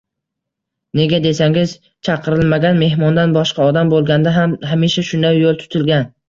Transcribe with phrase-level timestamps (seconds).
[0.99, 1.75] Nega desangiz,
[2.09, 6.11] chaqirilmagan mehmondan boshqa odam bo`lganda ham hamisha shunday yo`l tutilgan